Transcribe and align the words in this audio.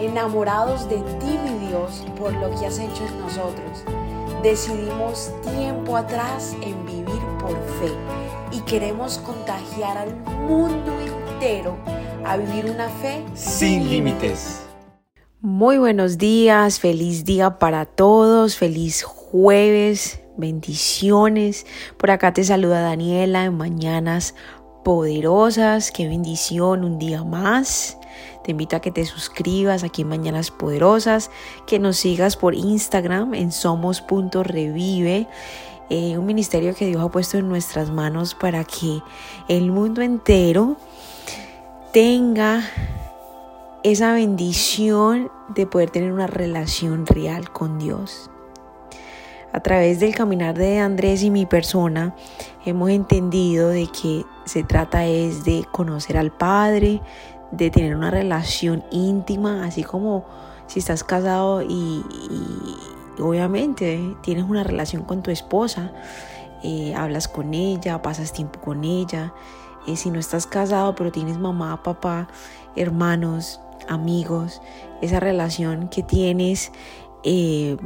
enamorados 0.00 0.88
de 0.88 0.96
ti, 0.96 1.38
mi 1.44 1.68
Dios, 1.68 2.04
por 2.18 2.32
lo 2.34 2.50
que 2.58 2.66
has 2.66 2.78
hecho 2.78 3.04
en 3.06 3.20
nosotros. 3.20 3.84
Decidimos 4.42 5.32
tiempo 5.42 5.96
atrás 5.96 6.54
en 6.62 6.84
vivir 6.86 7.20
por 7.40 7.54
fe 7.80 7.92
y 8.52 8.60
queremos 8.60 9.18
contagiar 9.18 9.98
al 9.98 10.14
mundo 10.46 10.92
entero 11.00 11.76
a 12.24 12.36
vivir 12.36 12.70
una 12.70 12.88
fe 12.88 13.24
sin 13.34 13.88
límites. 13.88 14.62
Muy 15.40 15.78
buenos 15.78 16.18
días, 16.18 16.80
feliz 16.80 17.24
día 17.24 17.58
para 17.58 17.84
todos, 17.84 18.56
feliz 18.56 19.02
jueves, 19.02 20.20
bendiciones. 20.36 21.66
Por 21.96 22.10
acá 22.10 22.32
te 22.32 22.42
saluda 22.44 22.80
Daniela 22.80 23.44
en 23.44 23.56
Mañanas 23.56 24.34
Poderosas, 24.84 25.90
qué 25.90 26.08
bendición, 26.08 26.84
un 26.84 26.98
día 26.98 27.24
más. 27.24 27.98
Te 28.46 28.52
invito 28.52 28.76
a 28.76 28.80
que 28.80 28.92
te 28.92 29.04
suscribas 29.04 29.82
aquí 29.82 30.02
en 30.02 30.08
Mañanas 30.08 30.52
Poderosas, 30.52 31.32
que 31.66 31.80
nos 31.80 31.96
sigas 31.96 32.36
por 32.36 32.54
Instagram 32.54 33.34
en 33.34 33.50
somos.revive. 33.50 35.26
Eh, 35.90 36.16
un 36.16 36.26
ministerio 36.26 36.72
que 36.72 36.86
Dios 36.86 37.02
ha 37.02 37.08
puesto 37.08 37.38
en 37.38 37.48
nuestras 37.48 37.90
manos 37.90 38.36
para 38.36 38.62
que 38.62 39.02
el 39.48 39.72
mundo 39.72 40.00
entero 40.00 40.76
tenga 41.92 42.62
esa 43.82 44.12
bendición 44.12 45.28
de 45.48 45.66
poder 45.66 45.90
tener 45.90 46.12
una 46.12 46.28
relación 46.28 47.04
real 47.04 47.50
con 47.50 47.80
Dios. 47.80 48.30
A 49.52 49.58
través 49.60 49.98
del 49.98 50.14
caminar 50.14 50.56
de 50.56 50.78
Andrés 50.78 51.24
y 51.24 51.30
mi 51.30 51.46
persona 51.46 52.14
hemos 52.64 52.90
entendido 52.90 53.70
de 53.70 53.88
que 53.88 54.24
se 54.44 54.62
trata 54.62 55.06
es 55.06 55.44
de 55.44 55.64
conocer 55.72 56.16
al 56.18 56.30
Padre, 56.30 57.00
de 57.50 57.70
tener 57.70 57.94
una 57.96 58.10
relación 58.10 58.84
íntima, 58.90 59.64
así 59.64 59.82
como 59.82 60.24
si 60.66 60.80
estás 60.80 61.04
casado 61.04 61.62
y, 61.62 62.04
obviamente 63.18 64.14
tienes 64.22 64.44
una 64.44 64.62
relación 64.62 65.02
con 65.02 65.22
tu 65.22 65.30
esposa, 65.30 65.92
eh, 66.62 66.94
hablas 66.94 67.28
con 67.28 67.54
ella, 67.54 68.02
pasas 68.02 68.32
tiempo 68.32 68.60
con 68.60 68.84
ella. 68.84 69.32
Eh, 69.86 69.96
si 69.96 70.10
no 70.10 70.18
estás 70.18 70.46
casado 70.46 70.94
pero 70.94 71.12
tienes 71.12 71.38
mamá, 71.38 71.82
papá, 71.82 72.28
hermanos, 72.74 73.60
amigos, 73.88 74.60
esa 75.00 75.20
relación 75.20 75.88
que 75.88 76.02
tienes, 76.02 76.72
eh, 77.22 77.76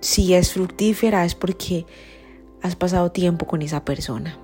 si 0.00 0.34
es 0.34 0.52
fructífera 0.52 1.24
es 1.24 1.34
porque 1.34 1.86
has 2.62 2.76
pasado 2.76 3.12
tiempo 3.12 3.46
con 3.46 3.62
esa 3.62 3.84
persona. 3.84 4.38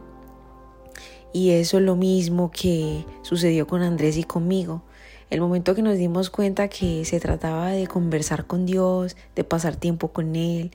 Y 1.36 1.50
eso 1.50 1.76
es 1.76 1.82
lo 1.82 1.96
mismo 1.96 2.50
que 2.50 3.04
sucedió 3.20 3.66
con 3.66 3.82
Andrés 3.82 4.16
y 4.16 4.24
conmigo. 4.24 4.80
El 5.28 5.42
momento 5.42 5.74
que 5.74 5.82
nos 5.82 5.98
dimos 5.98 6.30
cuenta 6.30 6.68
que 6.68 7.04
se 7.04 7.20
trataba 7.20 7.72
de 7.72 7.86
conversar 7.86 8.46
con 8.46 8.64
Dios, 8.64 9.18
de 9.34 9.44
pasar 9.44 9.76
tiempo 9.76 10.08
con 10.12 10.34
Él, 10.34 10.70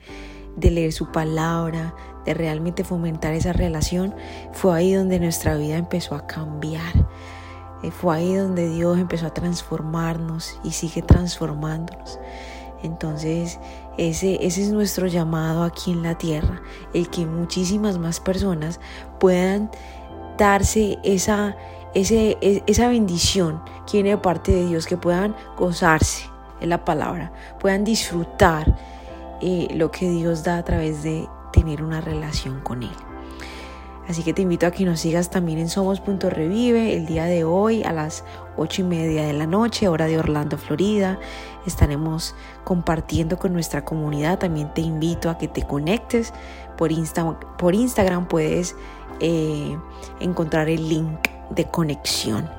de 0.54 0.70
leer 0.70 0.92
su 0.92 1.10
palabra, 1.10 1.96
de 2.24 2.34
realmente 2.34 2.84
fomentar 2.84 3.34
esa 3.34 3.52
relación, 3.52 4.14
fue 4.52 4.76
ahí 4.76 4.92
donde 4.92 5.18
nuestra 5.18 5.56
vida 5.56 5.78
empezó 5.78 6.14
a 6.14 6.28
cambiar. 6.28 7.08
Eh, 7.82 7.90
fue 7.90 8.14
ahí 8.14 8.32
donde 8.36 8.68
Dios 8.68 9.00
empezó 9.00 9.26
a 9.26 9.34
transformarnos 9.34 10.60
y 10.62 10.70
sigue 10.70 11.02
transformándonos. 11.02 12.20
Entonces, 12.84 13.58
ese, 13.98 14.46
ese 14.46 14.62
es 14.62 14.70
nuestro 14.70 15.08
llamado 15.08 15.64
aquí 15.64 15.90
en 15.90 16.04
la 16.04 16.18
tierra, 16.18 16.62
el 16.94 17.08
que 17.10 17.26
muchísimas 17.26 17.98
más 17.98 18.20
personas 18.20 18.78
puedan 19.18 19.70
darse 20.36 20.98
esa, 21.02 21.56
e, 21.94 22.62
esa 22.66 22.88
bendición 22.88 23.62
que 23.86 23.98
viene 23.98 24.10
de 24.10 24.18
parte 24.18 24.52
de 24.52 24.66
Dios, 24.66 24.86
que 24.86 24.96
puedan 24.96 25.34
gozarse, 25.56 26.32
en 26.62 26.68
la 26.70 26.84
palabra, 26.84 27.32
puedan 27.58 27.84
disfrutar 27.84 28.74
eh, 29.40 29.68
lo 29.74 29.90
que 29.90 30.08
Dios 30.08 30.44
da 30.44 30.58
a 30.58 30.64
través 30.64 31.02
de 31.02 31.28
tener 31.52 31.82
una 31.82 32.00
relación 32.00 32.60
con 32.60 32.84
Él. 32.84 33.11
Así 34.08 34.22
que 34.22 34.32
te 34.32 34.42
invito 34.42 34.66
a 34.66 34.72
que 34.72 34.84
nos 34.84 35.00
sigas 35.00 35.30
también 35.30 35.58
en 35.58 35.68
Somos.revive 35.68 36.96
el 36.96 37.06
día 37.06 37.24
de 37.24 37.44
hoy 37.44 37.84
a 37.84 37.92
las 37.92 38.24
ocho 38.56 38.82
y 38.82 38.84
media 38.84 39.24
de 39.24 39.32
la 39.32 39.46
noche, 39.46 39.88
hora 39.88 40.06
de 40.06 40.18
Orlando, 40.18 40.58
Florida. 40.58 41.18
Estaremos 41.66 42.34
compartiendo 42.64 43.38
con 43.38 43.52
nuestra 43.52 43.84
comunidad. 43.84 44.40
También 44.40 44.74
te 44.74 44.80
invito 44.80 45.30
a 45.30 45.38
que 45.38 45.46
te 45.46 45.62
conectes. 45.62 46.32
Por, 46.76 46.90
Insta, 46.90 47.38
por 47.56 47.74
Instagram 47.74 48.26
puedes 48.26 48.74
eh, 49.20 49.78
encontrar 50.18 50.68
el 50.68 50.88
link 50.88 51.28
de 51.50 51.66
conexión. 51.66 52.50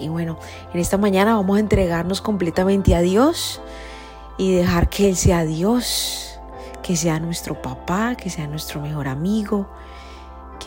Y 0.00 0.08
bueno, 0.08 0.38
en 0.72 0.80
esta 0.80 0.96
mañana 0.96 1.34
vamos 1.34 1.58
a 1.58 1.60
entregarnos 1.60 2.20
completamente 2.22 2.94
a 2.94 3.00
Dios 3.00 3.60
y 4.38 4.54
dejar 4.54 4.88
que 4.88 5.08
Él 5.08 5.16
sea 5.16 5.44
Dios, 5.44 6.40
que 6.82 6.96
sea 6.96 7.20
nuestro 7.20 7.60
papá, 7.60 8.14
que 8.14 8.30
sea 8.30 8.46
nuestro 8.46 8.80
mejor 8.80 9.08
amigo, 9.08 9.68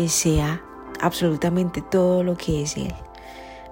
sea 0.09 0.61
absolutamente 1.01 1.81
todo 1.81 2.23
lo 2.23 2.35
que 2.35 2.63
es 2.63 2.77
Él. 2.77 2.93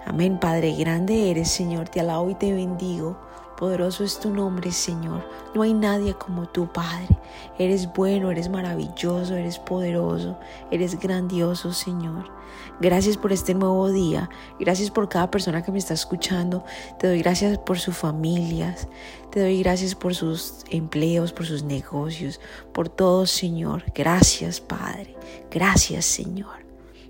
Amén, 0.05 0.39
Padre, 0.39 0.73
grande 0.75 1.29
eres, 1.29 1.51
Señor, 1.51 1.89
te 1.89 1.99
alabo 1.99 2.29
y 2.29 2.35
te 2.35 2.53
bendigo 2.53 3.17
Poderoso 3.59 4.05
es 4.05 4.17
tu 4.21 4.29
nombre, 4.29 4.71
Señor. 4.71 5.21
No 5.53 5.63
hay 5.63 5.73
nadie 5.73 6.13
como 6.13 6.47
tú, 6.47 6.71
Padre. 6.71 7.09
Eres 7.57 7.91
bueno, 7.91 8.31
eres 8.31 8.47
maravilloso, 8.47 9.35
eres 9.35 9.59
poderoso, 9.59 10.39
eres 10.71 10.97
grandioso, 10.97 11.73
Señor. 11.73 12.31
Gracias 12.79 13.17
por 13.17 13.33
este 13.33 13.53
nuevo 13.53 13.91
día. 13.91 14.29
Gracias 14.61 14.89
por 14.89 15.09
cada 15.09 15.29
persona 15.29 15.61
que 15.61 15.73
me 15.73 15.77
está 15.77 15.93
escuchando. 15.93 16.63
Te 16.99 17.07
doy 17.07 17.19
gracias 17.21 17.57
por 17.57 17.79
sus 17.79 17.97
familias. 17.97 18.87
Te 19.29 19.41
doy 19.41 19.61
gracias 19.61 19.93
por 19.93 20.15
sus 20.15 20.63
empleos, 20.69 21.33
por 21.33 21.45
sus 21.45 21.63
negocios, 21.63 22.39
por 22.71 22.87
todo, 22.87 23.25
Señor. 23.25 23.83
Gracias, 23.93 24.61
Padre. 24.61 25.17
Gracias, 25.51 26.05
Señor. 26.05 26.65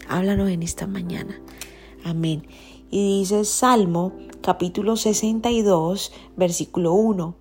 Háblanos 0.07 0.49
en 0.49 0.63
esta 0.63 0.87
mañana. 0.87 1.39
Amén. 2.03 2.47
Y 2.91 3.19
dice 3.19 3.45
Salmo 3.45 4.13
capítulo 4.41 4.95
62, 4.95 6.11
versículo 6.35 6.93
1. 6.93 7.35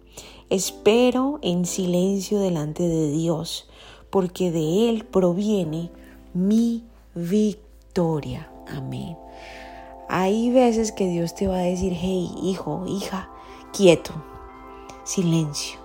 Espero 0.51 1.39
en 1.41 1.65
silencio 1.65 2.39
delante 2.39 2.83
de 2.87 3.11
Dios, 3.11 3.67
porque 4.11 4.51
de 4.51 4.91
Él 4.91 5.07
proviene 5.07 5.91
mi 6.35 6.85
victoria. 7.15 8.51
Amén. 8.67 9.17
Hay 10.11 10.51
veces 10.51 10.93
que 10.93 11.09
Dios 11.09 11.35
te 11.35 11.49
va 11.49 11.57
a 11.57 11.63
decir, 11.63 11.95
hey, 11.97 12.31
hijo, 12.43 12.85
hija, 12.87 13.31
quieto, 13.73 14.13
silencio. 15.05 15.79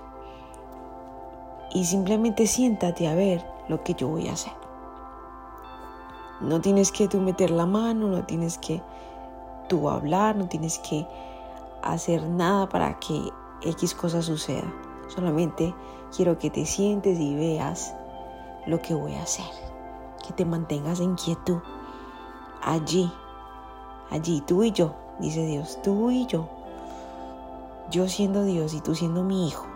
Y 1.74 1.86
simplemente 1.86 2.48
siéntate 2.48 3.08
a 3.08 3.16
ver 3.16 3.46
lo 3.70 3.82
que 3.84 3.94
yo 3.94 4.10
voy 4.10 4.28
a 4.28 4.34
hacer. 4.34 4.54
No 6.42 6.60
tienes 6.60 6.92
que 6.92 7.08
tú 7.08 7.22
meter 7.22 7.50
la 7.50 7.66
mano, 7.66 8.10
no 8.10 8.26
tienes 8.26 8.58
que 8.58 8.82
tú 9.68 9.90
hablar, 9.90 10.36
no 10.36 10.48
tienes 10.48 10.80
que 10.80 11.08
hacer 11.82 12.24
nada 12.24 12.70
para 12.70 13.00
que 13.00 13.30
X 13.62 13.94
cosa 13.94 14.22
suceda. 14.22 14.72
Solamente 15.08 15.74
quiero 16.16 16.38
que 16.40 16.50
te 16.50 16.66
sientes 16.66 17.20
y 17.20 17.36
veas 17.36 17.94
lo 18.66 18.82
que 18.82 18.94
voy 18.94 19.16
a 19.16 19.24
hacer. 19.24 19.46
Que 20.26 20.34
te 20.34 20.46
mantengas 20.46 21.00
en 21.00 21.16
quietud. 21.16 21.60
Allí, 22.62 23.12
allí, 24.10 24.42
tú 24.42 24.64
y 24.64 24.72
yo, 24.72 24.96
dice 25.20 25.46
Dios, 25.46 25.80
tú 25.84 26.12
y 26.12 26.26
yo. 26.28 26.48
Yo 27.92 28.08
siendo 28.08 28.44
Dios 28.44 28.74
y 28.74 28.82
tú 28.82 28.96
siendo 28.96 29.24
mi 29.24 29.48
hijo. 29.48 29.68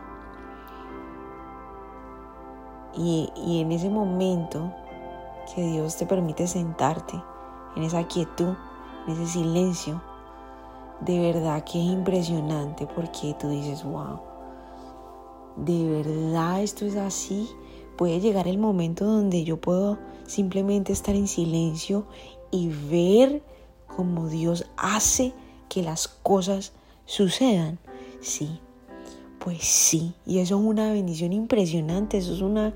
Y, 2.95 3.31
y 3.35 3.61
en 3.61 3.71
ese 3.71 3.89
momento 3.89 4.73
que 5.53 5.61
Dios 5.61 5.97
te 5.97 6.05
permite 6.05 6.47
sentarte 6.47 7.21
en 7.75 7.83
esa 7.83 8.07
quietud, 8.07 8.55
ese 9.07 9.27
silencio, 9.27 10.01
de 11.01 11.19
verdad 11.19 11.63
que 11.63 11.79
es 11.79 11.85
impresionante 11.85 12.87
porque 12.87 13.35
tú 13.39 13.49
dices, 13.49 13.83
wow, 13.83 14.19
de 15.55 15.89
verdad 15.89 16.61
esto 16.61 16.85
es 16.85 16.95
así. 16.95 17.49
Puede 17.97 18.19
llegar 18.19 18.47
el 18.47 18.57
momento 18.57 19.05
donde 19.05 19.43
yo 19.43 19.57
puedo 19.57 19.97
simplemente 20.27 20.93
estar 20.93 21.15
en 21.15 21.27
silencio 21.27 22.05
y 22.51 22.69
ver 22.69 23.41
cómo 23.95 24.27
Dios 24.27 24.65
hace 24.77 25.33
que 25.67 25.81
las 25.81 26.07
cosas 26.07 26.73
sucedan. 27.05 27.79
Sí, 28.21 28.59
pues 29.39 29.63
sí, 29.63 30.13
y 30.25 30.39
eso 30.39 30.59
es 30.59 30.65
una 30.65 30.91
bendición 30.91 31.33
impresionante, 31.33 32.17
eso 32.17 32.33
es 32.33 32.41
una, 32.41 32.73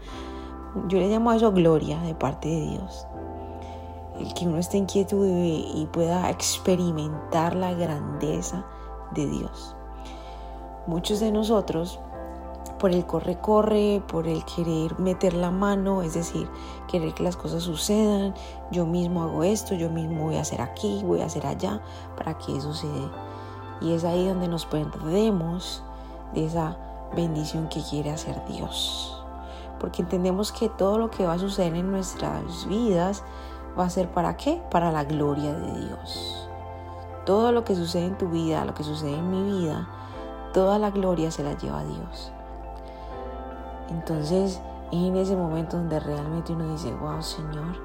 yo 0.88 1.00
le 1.00 1.10
llamo 1.10 1.32
a 1.32 1.36
eso 1.36 1.52
gloria 1.52 2.00
de 2.02 2.16
parte 2.16 2.48
de 2.48 2.62
Dios 2.70 3.06
el 4.22 4.34
que 4.34 4.48
uno 4.48 4.58
esté 4.58 4.78
inquieto 4.78 5.18
y 5.26 5.88
pueda 5.92 6.30
experimentar 6.30 7.56
la 7.56 7.74
grandeza 7.74 8.66
de 9.12 9.28
Dios. 9.28 9.76
Muchos 10.88 11.20
de 11.20 11.32
nosotros, 11.32 12.00
por 12.80 12.92
el 12.92 13.06
corre-corre, 13.06 14.02
por 14.08 14.28
el 14.28 14.44
querer 14.46 14.98
meter 15.00 15.34
la 15.34 15.52
mano, 15.52 16.02
es 16.02 16.16
decir, 16.16 16.50
querer 16.88 17.14
que 17.14 17.22
las 17.24 17.38
cosas 17.38 17.64
sucedan, 17.64 18.34
yo 18.72 18.88
mismo 18.88 19.22
hago 19.22 19.44
esto, 19.44 19.76
yo 19.76 19.90
mismo 19.90 20.26
voy 20.26 20.38
a 20.38 20.42
hacer 20.42 20.62
aquí, 20.62 21.02
voy 21.06 21.22
a 21.22 21.26
hacer 21.26 21.46
allá, 21.46 21.82
para 22.18 22.38
que 22.38 22.58
eso 22.58 22.74
se. 22.74 22.88
Y 23.82 23.94
es 23.94 24.04
ahí 24.04 24.28
donde 24.28 24.48
nos 24.48 24.66
perdemos 24.66 25.84
de 26.34 26.46
esa 26.46 26.78
bendición 27.16 27.68
que 27.70 27.82
quiere 27.84 28.12
hacer 28.12 28.44
Dios. 28.48 29.24
Porque 29.80 30.02
entendemos 30.02 30.52
que 30.52 30.70
todo 30.70 30.98
lo 30.98 31.12
que 31.12 31.26
va 31.26 31.34
a 31.34 31.40
suceder 31.40 31.76
en 31.76 31.92
nuestras 31.92 32.68
vidas 32.68 33.24
va 33.78 33.86
a 33.86 33.90
ser 33.90 34.10
para 34.10 34.38
qué? 34.38 34.62
Para 34.70 34.92
la 34.92 35.04
gloria 35.04 35.54
de 35.54 35.88
Dios. 35.88 36.50
Todo 37.26 37.52
lo 37.52 37.64
que 37.64 37.76
sucede 37.76 38.06
en 38.06 38.18
tu 38.18 38.30
vida, 38.30 38.66
lo 38.66 38.74
que 38.74 38.84
sucede 38.84 39.16
en 39.16 39.30
mi 39.30 39.60
vida, 39.60 39.88
toda 40.54 40.80
la 40.80 40.90
gloria 40.90 41.32
se 41.32 41.44
la 41.44 41.58
lleva 41.58 41.84
Dios. 41.84 42.32
Entonces, 43.90 44.62
en 44.92 45.16
ese 45.16 45.36
momento 45.36 45.78
donde 45.78 46.00
realmente 46.00 46.54
uno 46.54 46.72
dice, 46.72 46.94
wow, 46.94 47.22
Señor, 47.22 47.76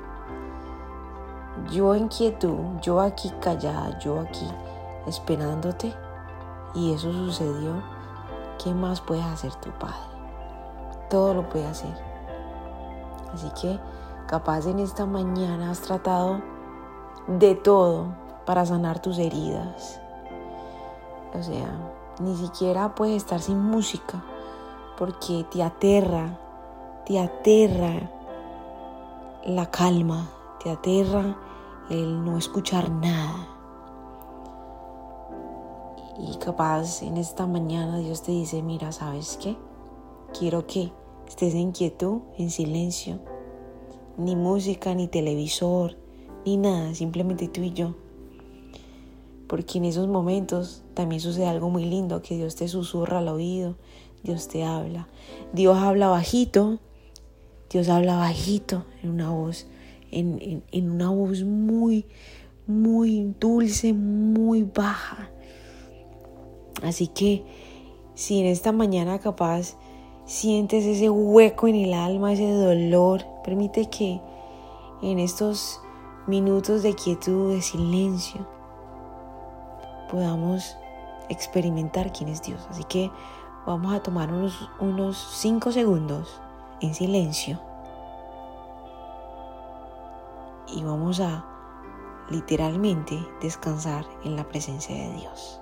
yo 1.71 1.95
en 1.95 2.09
quietud, 2.09 2.59
yo 2.81 3.01
aquí 3.01 3.31
callada, 3.41 3.99
yo 3.99 4.21
aquí 4.21 4.49
esperándote, 5.07 5.95
y 6.75 6.93
eso 6.93 7.13
sucedió, 7.13 7.83
¿qué 8.63 8.75
más 8.75 9.01
puedes 9.01 9.25
hacer 9.25 9.55
tu 9.57 9.71
Padre? 9.71 9.97
Todo 11.09 11.35
lo 11.35 11.49
puede 11.49 11.67
hacer. 11.67 11.95
Así 13.33 13.49
que 13.61 13.79
capaz 14.27 14.67
en 14.67 14.81
esta 14.81 15.07
mañana 15.07 15.71
has 15.71 15.81
tratado 15.81 16.41
de 17.27 17.55
todo 17.55 18.15
para 18.45 18.67
sanar 18.67 19.01
tus 19.01 19.19
heridas. 19.19 20.01
O 21.35 21.43
sea, 21.43 21.69
ni 22.21 22.37
siquiera 22.37 22.95
puedes 22.95 23.17
estar 23.17 23.41
sin 23.41 23.59
música 23.59 24.25
porque 24.99 25.45
te 25.51 25.63
aterra, 25.63 26.39
te 27.05 27.19
aterra 27.19 28.11
la 29.45 29.71
calma, 29.71 30.29
te 30.63 30.71
aterra 30.71 31.37
el 31.91 32.25
no 32.25 32.39
escuchar 32.39 32.91
nada. 32.91 33.49
Y 36.19 36.37
capaz 36.39 37.03
en 37.03 37.19
esta 37.19 37.47
mañana 37.47 37.99
Dios 37.99 38.23
te 38.23 38.33
dice, 38.33 38.63
mira, 38.63 38.91
¿sabes 38.91 39.39
qué? 39.41 39.57
Quiero 40.37 40.67
que 40.67 40.93
estés 41.29 41.55
en 41.55 41.73
quietud, 41.73 42.23
en 42.39 42.51
silencio. 42.51 43.36
Ni 44.19 44.37
música, 44.37 44.95
ni 44.95 45.09
televisor, 45.09 45.97
ni 46.45 46.57
nada, 46.57 46.95
simplemente 46.95 47.49
tú 47.49 47.63
y 47.63 47.73
yo. 47.73 47.95
Porque 49.47 49.79
en 49.79 49.85
esos 49.85 50.09
momentos 50.09 50.83
también 50.95 51.21
sucede 51.21 51.47
algo 51.47 51.71
muy 51.71 51.85
lindo, 51.85 52.23
que 52.23 52.37
Dios 52.37 52.57
te 52.57 52.69
susurra 52.69 53.19
al 53.19 53.29
oído, 53.29 53.77
Dios 54.23 54.49
te 54.49 54.65
habla. 54.65 55.09
Dios 55.53 55.77
habla 55.77 56.09
bajito, 56.09 56.81
Dios 57.71 57.89
habla 57.89 58.17
bajito 58.17 58.85
en 59.03 59.11
una 59.11 59.31
voz, 59.31 59.67
en, 60.11 60.65
en 60.71 60.91
una 60.91 61.11
voz 61.11 61.45
muy, 61.45 62.07
muy 62.67 63.35
dulce, 63.39 63.93
muy 63.93 64.63
baja. 64.63 65.31
Así 66.83 67.09
que 67.09 67.45
si 68.15 68.41
en 68.41 68.47
esta 68.47 68.73
mañana 68.73 69.19
capaz 69.19 69.77
sientes 70.27 70.85
ese 70.85 71.09
hueco 71.09 71.69
en 71.69 71.77
el 71.77 71.95
alma, 71.95 72.33
ese 72.33 72.51
dolor, 72.51 73.25
permite 73.45 73.89
que 73.89 74.21
en 75.03 75.19
estos 75.19 75.81
minutos 76.27 76.83
de 76.83 76.95
quietud, 76.95 77.55
de 77.55 77.63
silencio, 77.63 78.47
podamos 80.11 80.77
experimentar 81.29 82.13
quién 82.13 82.29
es 82.29 82.43
Dios. 82.43 82.67
Así 82.71 82.85
que 82.85 83.11
vamos 83.67 83.95
a 83.95 84.03
tomar 84.03 84.33
unos, 84.33 84.69
unos 84.81 85.17
cinco 85.17 85.73
segundos 85.73 86.41
en 86.81 86.95
silencio 86.95 87.61
y 90.69 90.83
vamos 90.83 91.21
a 91.21 91.45
literalmente 92.31 93.19
descansar 93.41 94.05
en 94.25 94.37
la 94.37 94.45
presencia 94.49 94.95
de 94.95 95.13
Dios. 95.15 95.61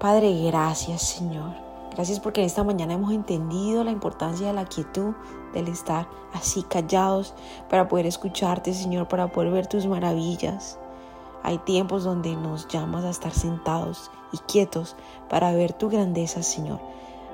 Padre, 0.00 0.44
gracias 0.44 1.02
Señor. 1.02 1.52
Gracias 1.92 2.20
porque 2.20 2.40
en 2.40 2.46
esta 2.46 2.64
mañana 2.64 2.94
hemos 2.94 3.12
entendido 3.12 3.84
la 3.84 3.90
importancia 3.90 4.46
de 4.46 4.54
la 4.54 4.64
quietud, 4.64 5.12
del 5.52 5.68
estar 5.68 6.08
así 6.32 6.62
callados 6.62 7.34
para 7.68 7.86
poder 7.86 8.06
escucharte, 8.06 8.72
Señor, 8.72 9.08
para 9.08 9.30
poder 9.30 9.52
ver 9.52 9.66
tus 9.66 9.84
maravillas. 9.84 10.78
Hay 11.42 11.58
tiempos 11.58 12.04
donde 12.04 12.34
nos 12.34 12.66
llamas 12.68 13.04
a 13.04 13.10
estar 13.10 13.32
sentados 13.32 14.10
y 14.32 14.38
quietos 14.38 14.96
para 15.28 15.52
ver 15.52 15.74
tu 15.74 15.90
grandeza, 15.90 16.42
Señor, 16.42 16.80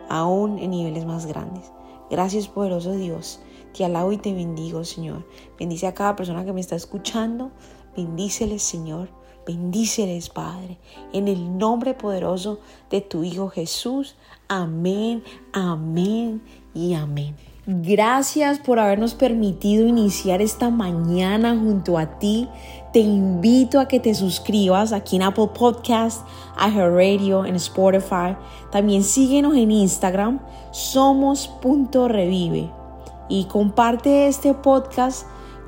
aún 0.08 0.58
en 0.58 0.72
niveles 0.72 1.06
más 1.06 1.26
grandes. 1.26 1.70
Gracias, 2.10 2.48
poderoso 2.48 2.90
Dios. 2.90 3.38
Te 3.76 3.84
alabo 3.84 4.10
y 4.10 4.18
te 4.18 4.34
bendigo, 4.34 4.82
Señor. 4.82 5.24
Bendice 5.56 5.86
a 5.86 5.94
cada 5.94 6.16
persona 6.16 6.44
que 6.44 6.52
me 6.52 6.62
está 6.62 6.74
escuchando. 6.74 7.52
Bendíceles, 7.96 8.64
Señor. 8.64 9.08
Bendíceles, 9.46 10.28
Padre, 10.28 10.76
en 11.12 11.28
el 11.28 11.56
nombre 11.56 11.94
poderoso 11.94 12.58
de 12.90 13.00
tu 13.00 13.22
Hijo 13.22 13.48
Jesús. 13.48 14.16
Amén, 14.48 15.22
amén 15.52 16.42
y 16.74 16.94
amén. 16.94 17.36
Gracias 17.68 18.58
por 18.58 18.78
habernos 18.80 19.14
permitido 19.14 19.86
iniciar 19.86 20.42
esta 20.42 20.70
mañana 20.70 21.56
junto 21.56 21.96
a 21.96 22.18
ti. 22.18 22.48
Te 22.92 22.98
invito 23.00 23.78
a 23.78 23.88
que 23.88 24.00
te 24.00 24.14
suscribas 24.14 24.92
aquí 24.92 25.16
en 25.16 25.22
Apple 25.22 25.50
Podcast, 25.56 26.26
Radio, 26.56 27.44
en 27.44 27.54
Spotify. 27.56 28.36
También 28.70 29.04
síguenos 29.04 29.56
en 29.56 29.70
Instagram, 29.70 30.40
somos.revive. 30.72 32.70
Y 33.28 33.44
comparte 33.46 34.28
este 34.28 34.54
podcast 34.54 35.26